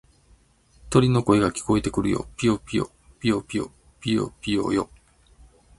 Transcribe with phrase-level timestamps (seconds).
[0.89, 2.27] 鳥の声が聞こえてくるよ。
[2.35, 4.89] ぴよぴよ、ぴよぴよ、ぴよぴよよ。